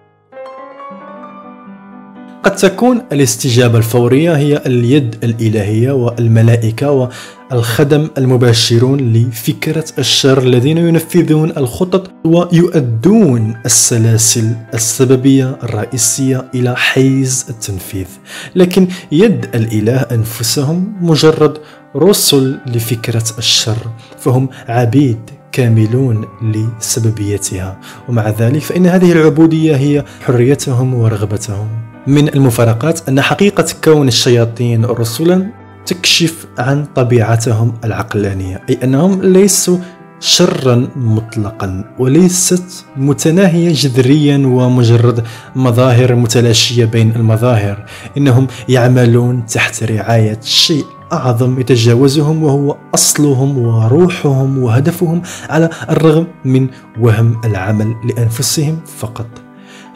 [2.44, 7.10] قد تكون الاستجابة الفورية هي اليد الإلهية والملائكة
[7.52, 18.08] والخدم المباشرون لفكرة الشر الذين ينفذون الخطط ويؤدون السلاسل السببية الرئيسية إلى حيز التنفيذ.
[18.56, 21.58] لكن يد الإله أنفسهم مجرد
[21.96, 23.78] رسل لفكرة الشر
[24.20, 25.20] فهم عبيد
[25.52, 27.80] كاملون لسببيتها.
[28.10, 31.93] ومع ذلك فإن هذه العبودية هي حريتهم ورغبتهم.
[32.08, 35.52] من المفارقات أن حقيقة كون الشياطين رسلا
[35.86, 39.78] تكشف عن طبيعتهم العقلانية أي أنهم ليسوا
[40.20, 45.24] شرا مطلقا وليست متناهية جذريا ومجرد
[45.56, 47.86] مظاهر متلاشية بين المظاهر.
[48.18, 56.68] إنهم يعملون تحت رعاية شيء أعظم يتجاوزهم وهو أصلهم وروحهم وهدفهم على الرغم من
[57.00, 59.43] وهم العمل لأنفسهم فقط.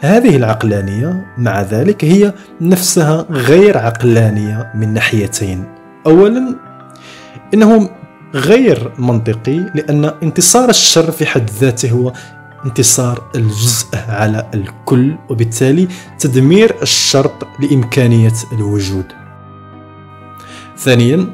[0.00, 5.64] هذه العقلانية مع ذلك هي نفسها غير عقلانية من ناحيتين.
[6.06, 6.54] أولا
[7.54, 7.90] إنه
[8.34, 12.12] غير منطقي لأن انتصار الشر في حد ذاته هو
[12.66, 15.88] انتصار الجزء على الكل وبالتالي
[16.18, 19.06] تدمير الشرط لإمكانية الوجود.
[20.78, 21.26] ثانيا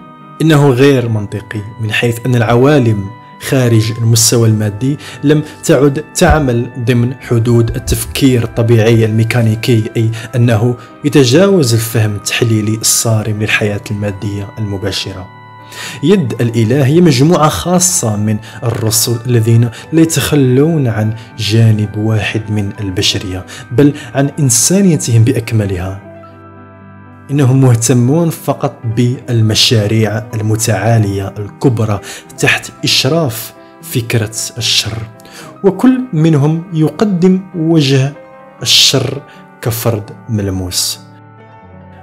[0.42, 3.04] إنه غير منطقي من حيث أن العوالم
[3.48, 12.14] خارج المستوى المادي لم تعد تعمل ضمن حدود التفكير الطبيعي الميكانيكي أي أنه يتجاوز الفهم
[12.14, 15.26] التحليلي الصارم للحياة المادية المباشرة.
[16.02, 23.46] يد الإله هي مجموعة خاصة من الرسل الذين لا يتخلون عن جانب واحد من البشرية
[23.72, 26.13] بل عن إنسانيتهم بأكملها.
[27.30, 32.00] إنهم مهتمون فقط بالمشاريع المتعالية الكبرى
[32.38, 34.98] تحت إشراف فكرة الشر.
[35.64, 38.12] وكل منهم يقدم وجه
[38.62, 39.22] الشر
[39.62, 41.00] كفرد ملموس.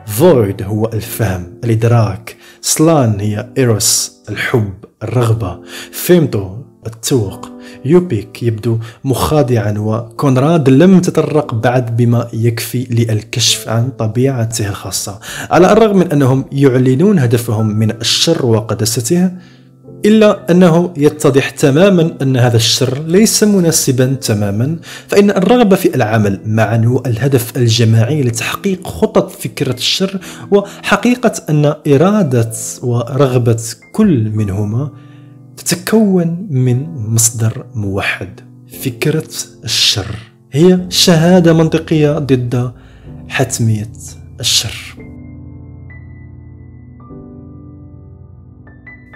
[0.05, 2.37] فويد هو الفهم الإدراك.
[2.61, 5.59] سلان هي إيروس الحب الرغبة.
[5.91, 6.57] فيمتو
[6.87, 7.49] التوق.
[7.85, 15.19] يوبيك يبدو مخادعا وكونراد لم تطرق بعد بما يكفي للكشف عن طبيعته الخاصة
[15.51, 19.31] على الرغم من أنهم يعلنون هدفهم من الشر وقدسته
[20.05, 24.77] إلا أنه يتضح تماما أن هذا الشر ليس مناسبا تماما
[25.07, 30.19] فإن الرغبة في العمل معا والهدف الجماعي لتحقيق خطط فكرة الشر
[30.51, 32.51] وحقيقة أن إرادة
[32.83, 34.89] ورغبة كل منهما
[35.63, 38.39] تتكون من مصدر موحد.
[38.81, 39.27] فكرة
[39.63, 40.15] الشر.
[40.51, 42.71] هي شهادة منطقية ضد
[43.27, 43.91] حتمية
[44.39, 44.95] الشر.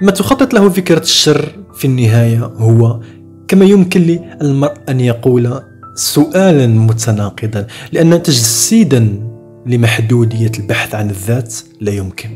[0.02, 3.00] ما تخطط له فكرة الشر في النهاية هو
[3.48, 5.62] كما يمكن للمرء أن يقول
[5.96, 9.30] سؤالا متناقضا لأن تجسيدا
[9.66, 12.30] لمحدودية البحث عن الذات لا يمكن.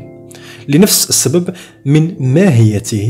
[0.68, 1.54] لنفس السبب
[1.86, 3.08] من ماهيته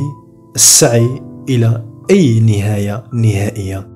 [0.55, 3.89] السعي إلى أي نهاية نهائية.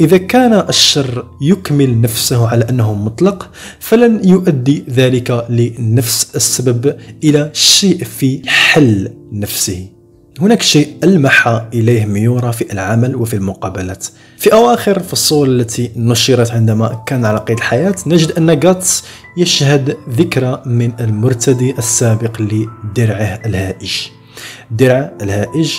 [0.00, 3.50] إذا كان الشر يكمل نفسه على أنه مطلق
[3.80, 9.88] فلن يؤدي ذلك لنفس السبب إلى شيء في حل نفسه.
[10.40, 14.06] هناك شيء ألمح إليه ميورا في العمل وفي المقابلات.
[14.36, 19.04] في أواخر الفصول التي نشرت عندما كان على قيد الحياة نجد أن غاتس
[19.36, 23.92] يشهد ذكرى من المرتدي السابق لدرعه الهائج.
[24.70, 25.74] درع الهائج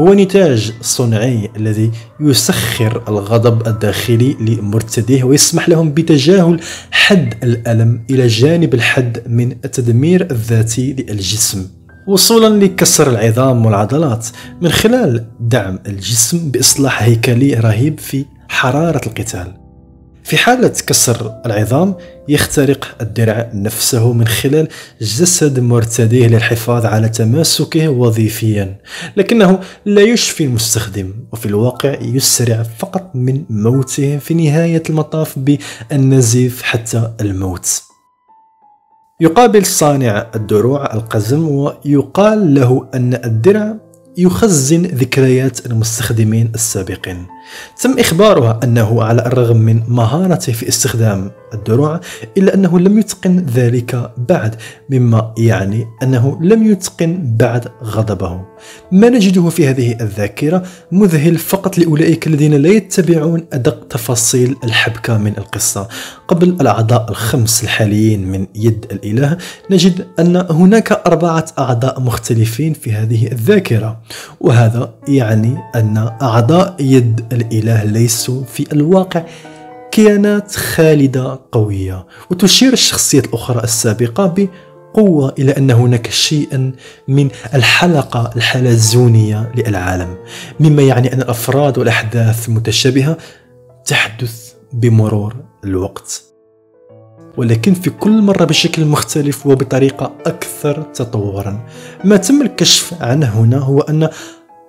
[0.00, 6.60] هو نتاج صنعي الذي يسخر الغضب الداخلي لمرتديه ويسمح لهم بتجاهل
[6.90, 11.66] حد الألم إلى جانب الحد من التدمير الذاتي للجسم.
[12.08, 14.26] وصولا لكسر العظام والعضلات
[14.60, 19.61] من خلال دعم الجسم بإصلاح هيكلي رهيب في حرارة القتال.
[20.24, 21.94] في حالة كسر العظام
[22.28, 24.68] يخترق الدرع نفسه من خلال
[25.00, 28.78] جسد مرتديه للحفاظ على تماسكه وظيفيا.
[29.16, 37.12] لكنه لا يشفي المستخدم وفي الواقع يسرع فقط من موته في نهاية المطاف بالنزيف حتى
[37.20, 37.82] الموت.
[39.20, 43.74] يقابل صانع الدروع القزم ويقال له أن الدرع
[44.18, 47.26] يخزن ذكريات المستخدمين السابقين.
[47.80, 52.00] تم إخبارها أنه على الرغم من مهارته في استخدام الدروع
[52.36, 54.56] إلا أنه لم يتقن ذلك بعد
[54.90, 58.40] مما يعني أنه لم يتقن بعد غضبه.
[58.92, 60.62] ما نجده في هذه الذاكرة؟
[60.92, 65.88] مذهل فقط لأولئك الذين لا يتبعون أدق تفاصيل الحبكة من القصة.
[66.28, 69.36] قبل الأعضاء الخمس الحاليين من يد الإله
[69.70, 74.00] نجد أن هناك أربعة أعضاء مختلفين في هذه الذاكرة.
[74.40, 79.24] وهذا يعني أن أعضاء يد الإله ليسوا في الواقع.
[79.92, 86.72] كيانات خالدة قوية وتشير الشخصية الأخرى السابقة بقوة إلى أن هناك شيئا
[87.08, 90.16] من الحلقة الحلزونية للعالم.
[90.60, 93.16] مما يعني أن الأفراد والأحداث المتشابهة
[93.84, 96.22] تحدث بمرور الوقت.
[97.36, 101.66] ولكن في كل مرة بشكل مختلف وبطريقة أكثر تطورا.
[102.04, 104.08] ما تم الكشف عنه هنا هو أن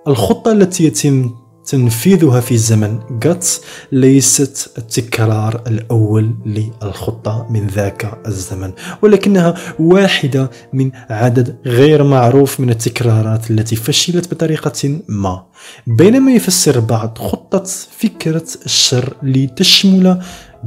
[0.08, 1.30] الخطة التي يتم
[1.66, 3.60] تنفيذها في زمن جاتس
[3.92, 13.50] ليست التكرار الأول للخطة من ذاك الزمن ولكنها واحدة من عدد غير معروف من التكرارات
[13.50, 15.44] التي فشلت بطريقة ما.
[15.86, 17.64] بينما يفسر بعض خطة
[17.98, 20.22] فكرة الشر لتشمل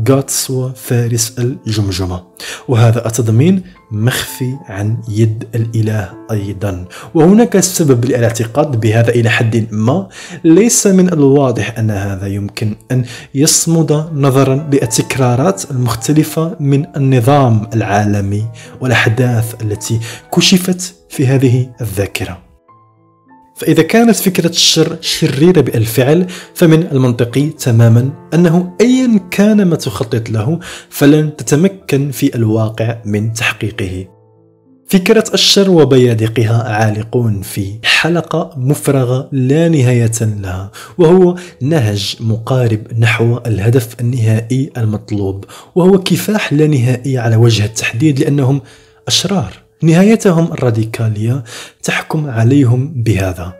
[0.09, 2.23] غاتس وفارس الجمجمة
[2.67, 6.85] وهذا التضمين مخفي عن يد الإله أيضا.
[7.13, 10.09] وهناك سبب للاعتقاد بهذا إلى حد ما.
[10.43, 18.45] ليس من الواضح أن هذا يمكن أن يصمد نظرا للتكرارات المختلفة من النظام العالمي
[18.81, 19.99] والأحداث التي
[20.35, 22.46] كشفت في هذه الذاكرة.
[23.57, 30.59] فإذا كانت فكرة الشر شريرة بالفعل فمن المنطقي تماما أنه أيا كان ما تخطط له
[30.89, 34.07] فلن تتمكن في الواقع من تحقيقه.
[34.87, 43.87] فكرة الشر وبيادقها عالقون في حلقة مفرغة لا نهاية لها وهو نهج مقارب نحو الهدف
[43.99, 45.45] النهائي المطلوب
[45.75, 48.61] وهو كفاح لا نهائي على وجه التحديد لأنهم
[49.07, 49.66] أشرار.
[49.83, 51.43] نهايتهم الراديكالية
[51.83, 53.53] تحكم عليهم بهذا.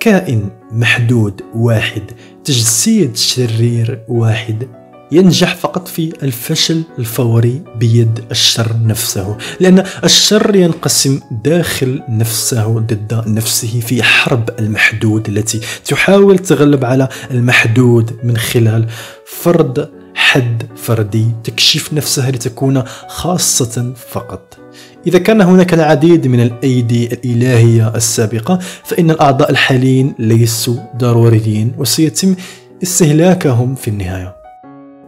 [0.00, 2.02] كائن محدود واحد
[2.44, 4.68] تجسيد شرير واحد
[5.12, 13.80] ينجح فقط في الفشل الفوري بيد الشر نفسه لأن الشر ينقسم داخل نفسه ضد نفسه
[13.80, 18.86] في حرب المحدود التي تحاول تغلب على المحدود من خلال
[19.26, 24.58] فرض حد فردي تكشف نفسها لتكون خاصة فقط.
[25.06, 32.34] إذا كان هناك العديد من الأيدي الإلهية السابقة فإن الأعضاء الحاليين ليسوا ضروريين وسيتم
[32.82, 34.36] استهلاكهم في النهاية.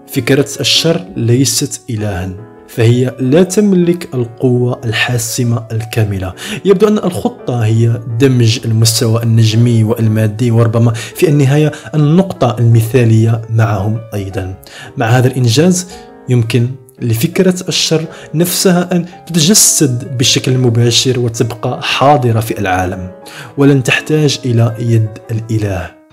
[0.06, 2.53] فكرة الشر ليست إلها.
[2.76, 6.34] فهي لا تملك القوة الحاسمة الكاملة.
[6.64, 14.54] يبدو أن الخطة هي دمج المستوى النجمي والمادي وربما في النهاية النقطة المثالية معهم أيضا.
[14.96, 15.88] مع هذا الإنجاز
[16.28, 16.68] يمكن
[17.02, 18.04] لفكرة الشر
[18.34, 23.10] نفسها أن تتجسد بشكل مباشر وتبقى حاضرة في العالم
[23.56, 26.03] ولن تحتاج إلى يد الإله.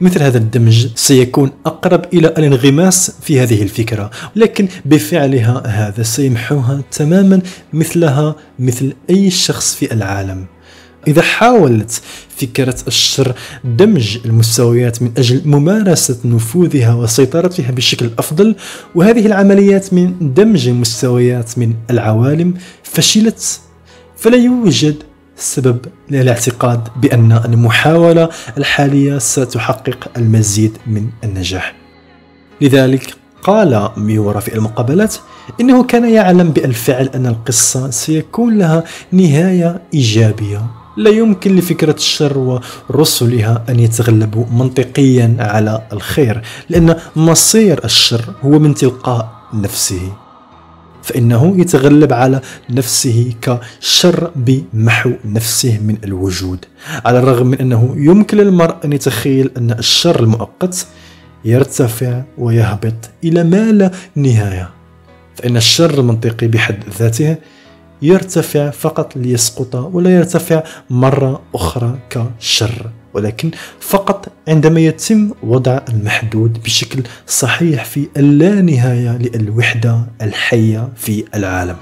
[0.00, 7.40] مثل هذا الدمج سيكون أقرب إلى الانغماس في هذه الفكرة لكن بفعلها هذا سيمحوها تماما
[7.72, 10.46] مثلها مثل أي شخص في العالم.
[11.08, 12.02] إذا حاولت
[12.36, 13.34] فكرة الشر
[13.64, 18.56] دمج المستويات من أجل ممارسة نفوذها وسيطرتها بشكل أفضل
[18.94, 23.60] وهذه العمليات من دمج المستويات من العوالم فشلت.
[24.16, 24.96] فلا يوجد
[25.42, 25.78] سبب
[26.10, 28.28] للاعتقاد بأن المحاولة
[28.58, 31.74] الحالية ستحقق المزيد من النجاح.
[32.60, 35.14] لذلك قال ميورا في المقابلات
[35.60, 40.66] إنه كان يعلم بالفعل أن القصة سيكون لها نهاية إيجابية.
[40.96, 48.74] لا يمكن لفكرة الشر ورسلها أن يتغلبوا منطقيا على الخير لأن مصير الشر هو من
[48.74, 50.12] تلقاء نفسه.
[51.02, 52.40] فإنه يتغلب على
[52.70, 56.64] نفسه كشر بمحو نفسه من الوجود.
[57.04, 60.86] على الرغم من أنه يمكن للمرء أن يتخيل أن الشر المؤقت
[61.44, 64.70] يرتفع ويهبط إلى ما لا نهاية
[65.34, 67.36] فإن الشر المنطقي بحد ذاته
[68.02, 72.90] يرتفع فقط ليسقط ولا يرتفع مرة أخرى كشر.
[73.14, 73.50] ولكن
[73.80, 81.76] فقط عندما يتم وضع المحدود بشكل صحيح في اللانهاية للوحدة الحية في العالم.